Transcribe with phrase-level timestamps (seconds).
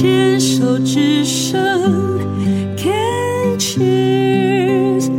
[0.00, 1.60] 牵手之声
[2.76, 5.10] ，Can cheers。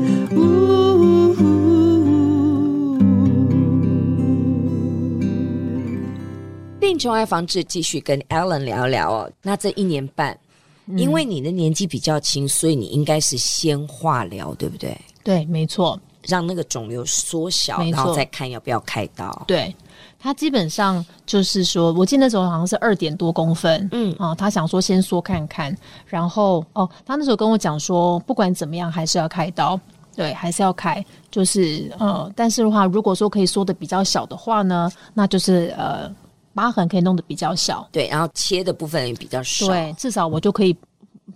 [6.80, 9.30] 病虫害防治，继续跟 Allen 聊聊哦。
[9.42, 10.40] 那这一年半，
[10.86, 14.98] 嗯、因为你的年纪比较轻，所以你应该是先化疗，对不对？
[15.26, 16.00] 对，没错。
[16.30, 19.44] 让那个肿瘤缩小，然后再看要不要开刀。
[19.48, 19.76] 对，
[20.20, 24.16] 他基本上就是说，我记得那时候好像是二点多公分，嗯。
[24.20, 29.80] 啊，他想说先缩看看，然后哦，他那时候跟我讲说，不管怎么样还是要开刀，
[30.16, 36.14] 对，还是要开，就是呃，但是的话，如果说可以缩的比较小的话呢，那就是呃，
[36.54, 40.76] 疤痕可以弄得比较小，对，然后切的部分也比较少，对，至少我就可以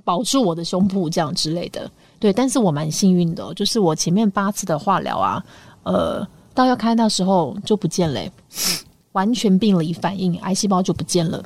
[0.04, 1.90] 保住我的胸部这样之类的。
[2.24, 5.44] 对，但是我蛮幸运的，就是我前面八次的化疗啊，
[5.84, 8.22] 呃，到要开刀的时候就不见了，
[9.12, 11.44] 完全病理反应，癌细胞就不见了，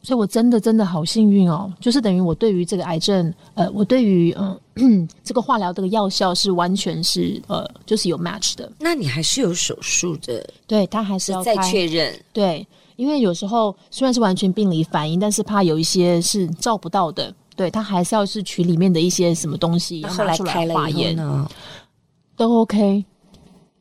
[0.00, 8.70] 所以我真的真的好幸运哦，就是等于我对于这个癌症，呃，我对于嗯、呃、这个化疗这个药效是完全是呃就是有 match 的。
[8.78, 17.34] 那你还是有手术的，对，他还是要再确认，对，因为有时候虽然是完全病理反应，但是怕有一些是照不到的。
[17.58, 21.50] 对，他还是要是取里面的一些什么东西，然后来开了化验呢，
[22.36, 23.04] 都 OK。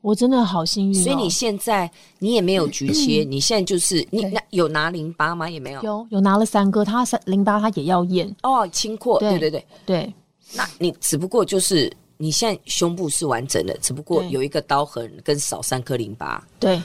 [0.01, 1.03] 我真的好幸运哦。
[1.03, 5.47] 所以你现在你也没有 局切，你现在就是你那有拿淋巴吗？
[5.47, 10.13] 也没有，有有拿了三个，他三淋巴他也要验哦，清扩，对对对对。
[10.53, 16.81] 那你只不过就是你现在胸部是完整的，只不过有一个刀痕跟少三颗淋巴，对。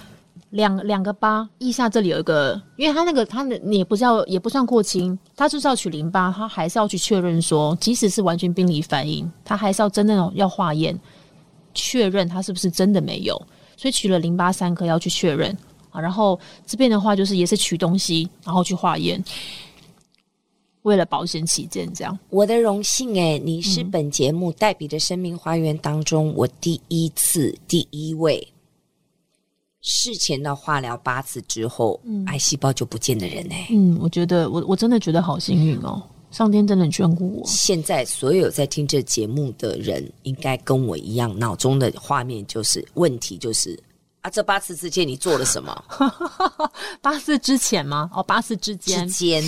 [0.52, 10.98] 两两个八，腋下这里有一个，因为他那个他的你也不是要也不算过轻，他就是要取淋巴，他还是要去确认说，即使是完全病理反应，他还是要真的要化验，
[11.72, 13.34] 确认他是不是真的没有，
[13.78, 15.56] 所以取了淋巴三颗要去确认
[15.90, 19.24] 啊，然后这边的话就是也是取东西，然后去化验，
[20.82, 22.18] 为了保险起见，这样。
[22.28, 28.51] 我的荣幸诶，你是本节目黛比的生命花园当中我第一次第一位。
[29.82, 33.54] 事前的化疗八次之后，嗯，癌细胞就不见的人呢？
[33.70, 36.00] 嗯，我觉得我我真的觉得好幸运哦，
[36.30, 37.42] 上天真的眷顾我。
[37.44, 43.76] 现在所有在听这节目的人，应该跟我一样，脑中的画面就是问题就是
[44.20, 45.84] 啊，这八次之间你做了什么？
[47.02, 48.08] 八次之前吗？
[48.14, 49.44] 哦，八次之间之间，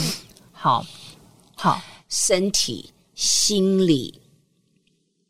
[0.51, 0.85] 好，
[1.55, 4.21] 好，身体、心理。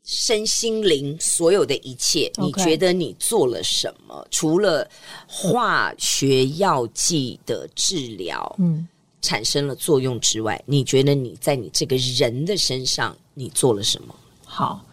[0.04, 4.26] 身心灵所有的一切.你觉得你做了什么？
[4.30, 4.86] 除了
[5.26, 8.86] 化学药剂的治疗，嗯，
[9.22, 14.14] 产生了作用之外，你觉得你在你这个人的身上，你做了什么？
[14.44, 14.84] 好，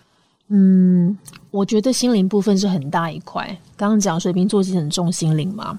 [0.47, 1.17] 嗯，
[1.51, 3.45] 我觉得心灵部分是很大一块。
[3.75, 5.77] 刚刚讲水瓶座是很重心灵嘛，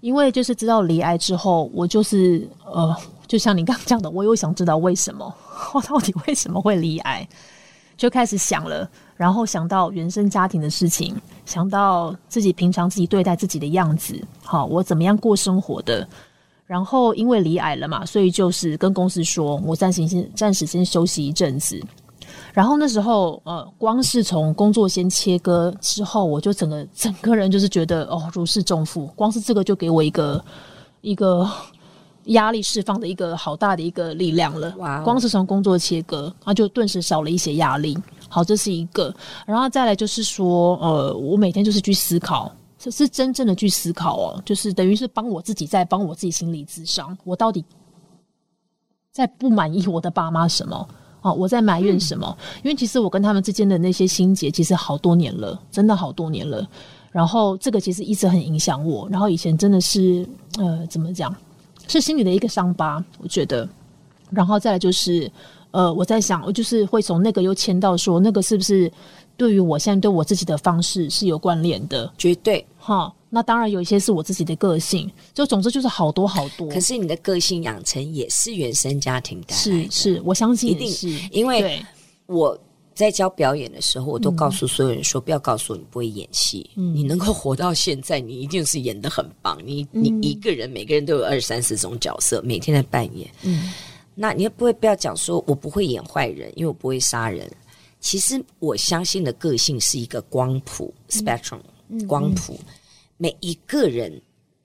[0.00, 2.94] 因为就是知道离癌之后，我就是呃，
[3.26, 5.34] 就像你刚刚讲的，我又想知道为什么，
[5.72, 7.26] 我到底为什么会离癌？
[7.96, 16.06] 就开始想了，然后想到原生家庭的事情，想到自己平常自己对待自己的样子，好，我怎么样过生活的？
[16.66, 21.80] 然后因为离癌了嘛，所以就是跟公司说我暂时先暂时先休息一阵子。
[22.52, 29.06] 然后那时候，呃，光是从工作先切割之后，我就整个整个人就是觉得哦，如释重负。
[29.14, 30.44] 光是这个就给我一个
[31.00, 31.48] 一个。
[32.26, 35.04] 压力释放的一个好大的一个力量了，哇 Wow！
[35.04, 37.96] 光是从工作切割，他就顿时少了一些压力。
[38.28, 39.14] 好，这是一个。
[39.46, 47.16] 然后再来就是说，呃，我每天就是去思考，这是真正的去思考哦，就是等于是帮我自己在帮我自己心理咨商。
[47.22, 47.64] 我到底
[49.12, 50.88] 在不满意我的爸妈什么
[51.20, 51.32] 啊？
[51.32, 52.36] 我在埋怨什么？
[52.40, 56.66] 嗯、因为其实我跟他们之间的那些心结，其实好多年了，真的好多年了。
[57.12, 59.08] 然后这个其实一直很影响我。
[59.08, 61.34] 然后以前真的是，呃，怎么讲？
[61.88, 63.68] 是心里的一个伤疤，我觉得，
[64.30, 65.30] 然后再来就是，
[65.70, 68.90] 呃，我在想，我就是会从那个又牵到说，那个是不是
[69.36, 72.12] 对于我现在对我自己的方式是有关联的？
[72.18, 73.12] 绝对哈。
[73.28, 76.68] 那当然有一些是我自己的个性，就总之就是好多好多。
[76.68, 81.84] 可是你的个性养成也是原生家庭带来的，是是，我相信一定是因为
[82.26, 82.58] 我。
[82.96, 86.68] 在教表演的时候，我都告诉所有人说：“嗯、不要告诉我你不会演戏。
[86.76, 89.60] 嗯、你能够活到现在，你一定是演的很棒。
[89.62, 93.30] 你你一个人，每个人都有二三十种角色，每天在扮演。
[93.42, 93.70] 嗯，
[94.14, 97.46] 那你也不会不要讲说我不会演坏人，因为我不会杀人。
[98.00, 101.60] 其实我相信的个性是一个光谱 spectrum，
[102.08, 102.58] 光谱，
[103.18, 104.18] 每一个人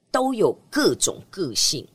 [0.09, 1.85] 都有各种个性。”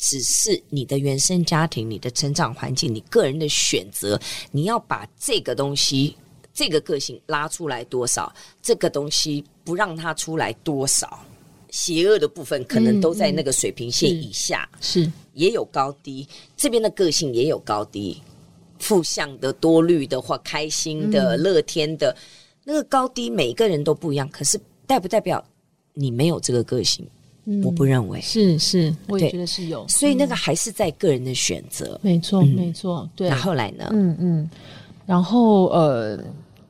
[0.00, 4.18] 只是你的原生家庭、你的成长环境、你个人的选择，
[4.50, 6.16] 你要把这个东西、
[6.54, 8.32] 这个个性拉出来多少，
[8.62, 11.22] 这个东西不让它出来多少，
[11.68, 14.66] 邪恶的部分可能都在那个水平线以下。
[14.72, 16.26] 嗯嗯、是，是也有高低，
[16.56, 18.22] 这边的个性也有高低，
[18.78, 22.16] 负向的、多虑的或开心的、嗯、乐天的，
[22.64, 24.26] 那个高低每个人都不一样。
[24.30, 25.44] 可是代不代表
[25.92, 27.06] 你没有这个个性？
[27.52, 29.84] 嗯、我不认为是是，我也觉得是有。
[29.88, 31.98] 所以那个还是在个人的选择。
[32.04, 33.08] 嗯、没错，没错。
[33.16, 33.28] 对。
[33.28, 33.88] 那后来呢？
[33.92, 34.50] 嗯嗯。
[35.04, 36.16] 然后呃，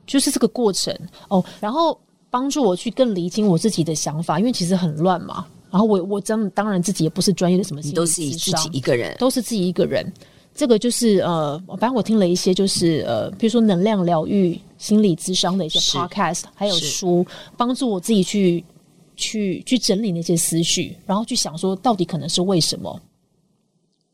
[0.07, 0.91] 就是这个过程
[1.27, 1.95] 哦，然后
[2.31, 5.45] 帮助我去更理清我自己的想法，因为其实很乱嘛。
[5.69, 10.11] 然后我我真当然自己也不是专业的什么，你都是自己一个人，都是自己一个人。
[10.53, 17.25] 这个就是呃，反正我听了一些，就是呃，比如说能量疗愈、心理咨商的一些 podcast，还有书，
[17.55, 18.61] 帮助我自己去
[19.15, 22.99] 去去整理那些思绪，然后去想说到底可能是为什么，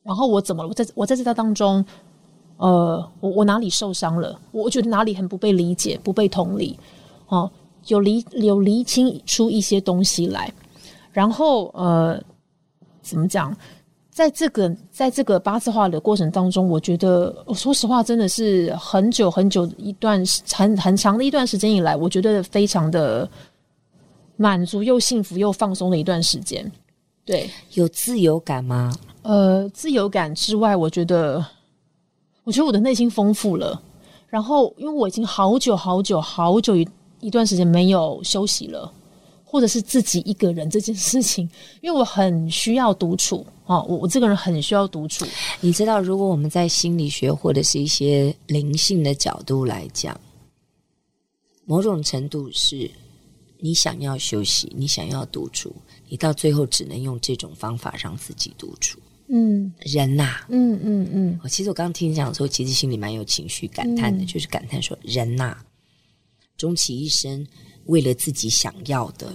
[0.04, 0.70] 然后我怎么了？
[0.70, 1.84] 我在我在这当中，
[2.58, 4.40] 呃，我我哪里受伤了？
[4.52, 6.78] 我觉得哪里很不被理解、不被同理，
[7.28, 7.50] 哦，
[7.88, 10.52] 有厘有厘清出一些东西来。
[11.12, 12.22] 然后呃，
[13.02, 13.56] 怎么讲？
[14.10, 23.30] 在这个在这个八字化的过程当中，我觉得，我说实话，真的是很久很久一段很很长的一段时间以来，我觉得非常的
[24.38, 26.72] 满足又幸福又放松的一段时间。
[27.26, 28.96] 对，有自由感吗？
[29.24, 31.46] 呃，自由感之外，我觉得，
[32.46, 33.82] 我觉得我的内心丰富了。
[34.30, 36.88] 然后，因为我已经好久好久好久一
[37.20, 38.94] 一段时间没有休息了。
[39.50, 41.50] 或者是自己一个人这件事情，
[41.80, 45.26] 因为我很需要独处啊，我我这个人很需要独处。
[45.62, 50.20] 你知道，如果我们在心理学或者是一些灵性的角度来讲，
[51.64, 52.92] 某种程度是
[53.60, 55.76] 你想要休息，你想要独处，
[56.08, 59.00] 你到最后只能用这种方法让自己独处。
[59.30, 65.66] 嗯，人呐、啊，嗯嗯嗯，我其实我刚刚听你讲的时候，其实心里蛮有情绪感叹的，嗯、就是感叹说，人呐、啊，
[66.58, 67.46] 终其一生。
[67.88, 69.34] 为了自己想要的，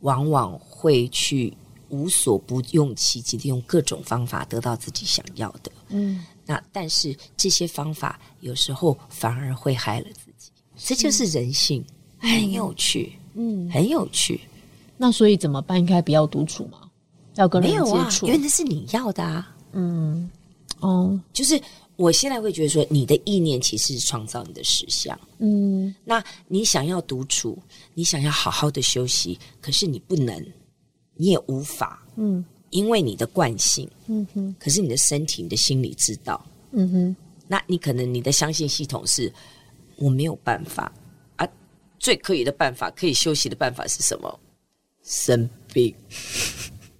[0.00, 1.56] 往往会去
[1.88, 5.72] 无所不用其极的用各种方法得到自己想要的。
[5.88, 11.82] 嗯，那但是这些方法有时候反而会害了自己，这就是人性，
[12.20, 13.14] 嗯、很有趣。
[13.27, 13.27] 嗯，
[13.70, 14.40] 很有趣。
[14.96, 15.78] 那所以怎么办？
[15.78, 16.88] 应该不要独处吗？
[17.36, 17.84] 要跟人接触？
[17.84, 19.54] 没有啊，因为那是你要的啊。
[19.72, 20.28] 嗯，
[20.80, 21.60] 哦，就是。
[21.98, 25.18] 我现在会觉得说，你的意念其实是创造你的实相。
[25.38, 27.58] 嗯，那你想要独处，
[27.92, 30.40] 你想要好好的休息，可是你不能，
[31.16, 32.00] 你也无法。
[32.14, 33.90] 嗯，因为你的惯性。
[34.06, 34.54] 嗯哼。
[34.60, 36.40] 可是你的身体、你的心理知道。
[36.70, 37.16] 嗯哼。
[37.48, 39.32] 那你可能你的相信系统是，
[39.96, 40.92] 我没有办法啊。
[41.98, 44.40] 最可以的办法，可以休息的办法是什么？
[45.02, 45.94] 生病。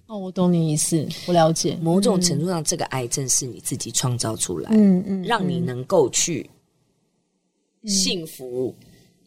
[0.07, 1.77] 哦，我懂你意思，我了解。
[1.81, 6.49] 某种程度上，这个癌症是你自己创造出来，嗯嗯，让你能够去
[7.85, 8.75] 幸福、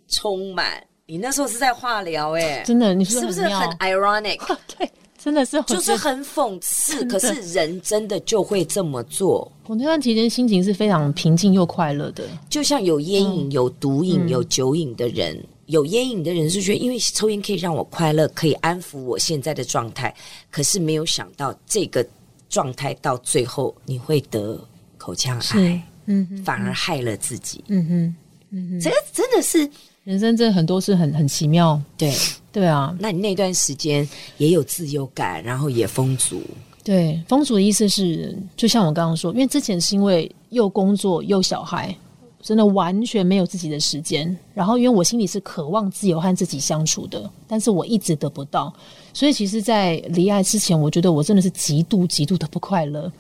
[0.09, 0.85] 充满。
[1.07, 4.41] 你那时候是在化疗，哎，真的，你是不是很 ironic？
[4.77, 7.05] 对，真的是，就是很讽刺。
[7.05, 9.51] 可是人真的就会这么做。
[9.67, 15.41] 我那段期间心情是非常平静又快乐的，就像有烟瘾、有毒瘾、有酒瘾的人。
[15.73, 20.15] 有烟瘾的人是觉得，因为抽烟可以让我快乐，可以安抚我现在的状态。
[20.51, 22.07] 可是没有想到，这个
[22.51, 24.63] 状态到最后你会得
[24.99, 27.65] 口腔癌，嗯哼，反而害了自己。
[27.69, 28.17] 嗯哼，
[28.51, 29.59] 嗯哼，这个真的是
[30.05, 31.81] 人生，真的很多事很很奇妙。
[31.97, 32.15] 对，
[32.53, 32.95] 对啊。
[33.01, 36.43] 那你那段时间也有自由感，然后也丰足。
[36.85, 41.97] 对，丰足的意思是，就像我刚刚说，因为之前是因为又工作又小孩。
[42.43, 48.75] 真的完全没有自己的时间，然后因为我心里是渴望自由和自己相处的，但是我一直得不到，
[49.15, 53.11] 所以其实，在离爱之前，我觉得我真的是极度极度的不快乐。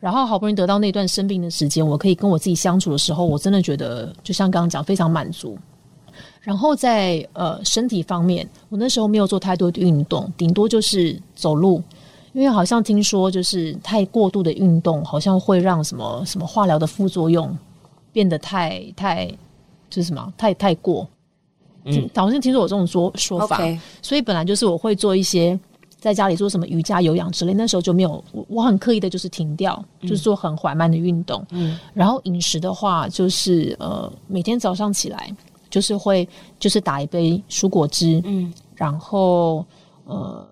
[0.00, 5.56] 然后好不容易得到那段生病的时间，我可以跟我自己相处的时候，我真的觉得就像刚刚讲，非常满足。
[6.40, 11.80] 然后在呃身体方面，我那时候没有做太多的运动，顶多就是走路，
[12.32, 17.56] 因为好像听说就是太过度的运动，好像会让什么什么化疗的副作用。
[18.12, 19.26] 变得太太
[19.88, 20.32] 就是什么？
[20.36, 21.08] 太太过，
[21.84, 23.78] 嗯，好像听说有这种说说法，Okay.
[24.00, 25.58] 所以本来就是我会做一些
[25.98, 35.34] 在家里做什么瑜伽、有氧之类，那时候就没有，我我很刻意的就是停掉，嗯、就是做很缓慢的运动，嗯，然后饮食的话就是呃每天早上起来
[35.70, 36.28] 就是会
[36.58, 39.64] 就是打一杯蔬果汁，嗯，然后
[40.04, 40.46] 呃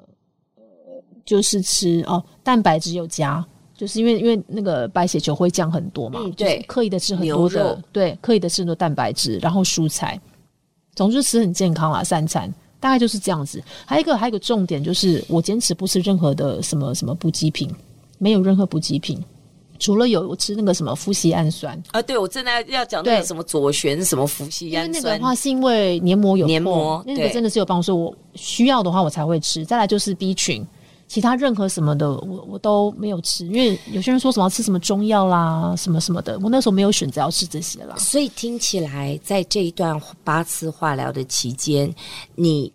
[1.25, 3.45] 就是吃哦蛋白质有加。
[3.81, 10.21] 就是因为因为那个白血球会降很多嘛，嗯、对，刻意的吃很多的，对，刻意的吃很多蛋白质，然后蔬菜，
[10.95, 13.63] 总之吃很健康啊，三餐大概就是这样子。
[13.87, 17.75] 还有一个还有一个重点就是，我坚持不吃任何的什么什么补给品，
[18.19, 19.19] 没有任何补给品，
[19.79, 29.65] 除了有我吃那个什么麸醯胺酸啊，对我正在要讲那个什么左旋什么麸醯胺酸，那个的话是因为黏膜有黏膜，那个真的是有帮助，我需要的话我才会吃。
[29.65, 30.63] 再来就是 B 群。
[31.11, 33.45] 其他任何什么的，我我都没有吃。
[33.45, 37.97] 因为有些人说什么吃什么中药啦，什么什么的，我那时候没有选择要吃这些啦。
[37.97, 41.93] 所以听起来，在这一段八次化疗的期间，
[42.37, 42.73] 你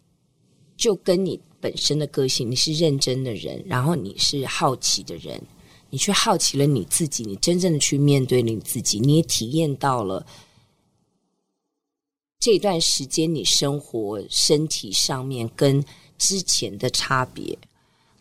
[0.75, 5.41] 就跟你本身的个性，你是认真的人，然后你是好奇的人，
[5.89, 10.25] 你去好奇了你自己，你真正的去面对你自己，你也体验到了。
[12.37, 15.81] 这段时间，你生活身体上面跟
[16.17, 17.57] 之前的差别，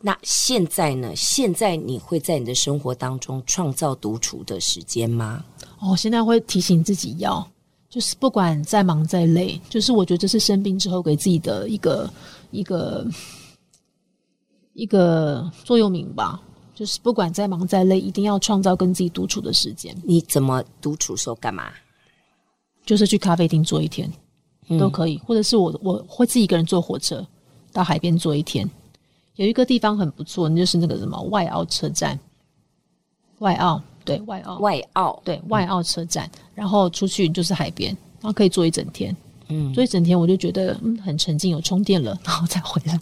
[0.06, 1.16] 那现在呢？
[1.16, 5.42] 现在你会在你的生活当中创造独处的时间吗？
[5.80, 7.50] 哦，现在会提醒自己要，
[7.88, 12.10] 就是不管再忙再累，就是我觉得这是生病之后给自己的一个
[12.50, 13.06] 一个
[14.74, 16.38] 一个座右铭吧。
[16.74, 19.96] 就是不管再忙再累，一定要创造跟自己独处的时间。
[20.04, 21.72] 你怎么独处时候干嘛？
[22.84, 24.12] 就是去咖啡厅坐一天，
[24.78, 27.26] 都可以，嗯、或者是我我会自己一个人坐火车
[27.72, 28.68] 到海边坐一天。
[29.36, 32.18] 有一个地方很不错，那就是那个什么外澳车站，
[33.38, 39.14] 外澳对外澳外澳对外澳车站，然后出去就是海边，然后可以坐一整天。
[39.48, 42.98] 嗯，坐一整天我就觉得嗯很沉静，有充电了， 然后再回来。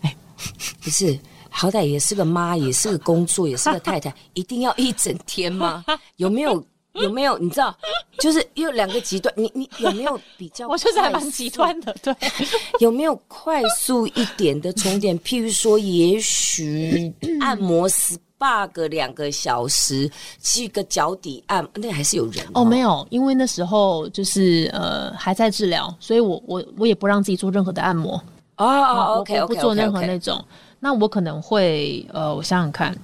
[0.80, 1.18] 不是，
[1.50, 5.84] 好歹也是个妈，也是个工作，也是个太太，一定要一整天吗？
[6.16, 6.64] 有没有？
[6.94, 7.74] 有没有你知道，
[8.18, 10.68] 就是有两个极端，你你有没有比较？
[10.68, 12.14] 我就是还蛮极端的，对。
[12.80, 15.18] 有没有快速一点的充电？
[15.20, 22.64] 譬如说，也许按摩 SPA 个两个小时，去个脚底按，那还是有人哦。
[22.64, 28.22] 没有，因为那时候就是呃还在治疗，所以我我我也不让自己做任何的按摩
[28.56, 28.66] 哦。
[28.66, 30.36] 哦，OK，我不做任何那种。
[30.36, 30.46] Okay, okay, okay.
[30.80, 32.94] 那我可能会呃，我想想看，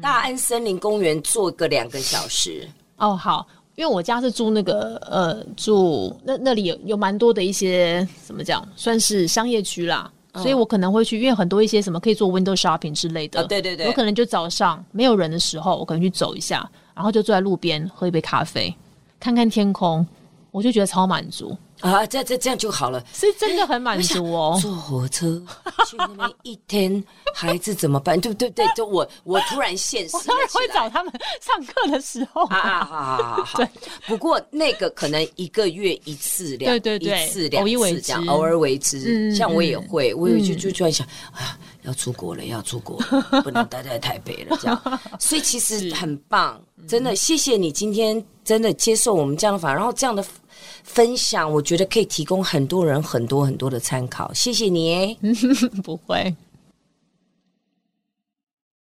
[0.00, 2.66] 大安森林公园坐个两个小时。
[2.96, 18.74] 哦，好，因为我家是住那个呃，住那那里有有蛮多的一些怎么讲，算是商业区啦，嗯、所以我可能会去，因为很多一些什么可以做 window shopping 之类的，哦、对对对，我可能就早上没有人的时候，我可能去走一下，然后就坐在路边喝一杯咖啡，
[19.18, 20.06] 看看天空，
[20.50, 21.56] 我就觉得超满足。
[21.84, 24.58] 啊，这这这样就好了，是真的很满足哦。
[24.58, 25.42] 坐火车
[25.86, 27.04] 去那边一天，
[27.36, 28.18] 孩子怎么办？
[28.18, 31.12] 对对对，就我我突然现实，我会找他们
[31.42, 33.58] 上课的时候啊，啊，好好好好。
[33.58, 33.68] 对，
[34.06, 39.34] 不过那个可能一个月一次两，对对对，一次两次这样，偶尔为之。
[39.34, 45.00] 像我也会，我也就就突然想啊，要出国了，要出国了，不能待在台北了，这样。
[45.20, 50.24] 所以其实很棒，真的谢谢你今天真的接受我们这样的法，然后这样的。
[50.82, 54.32] 分享，我觉得可以提供很多人很多很多的参考。
[54.32, 55.16] 谢谢你，
[55.82, 56.34] 不会。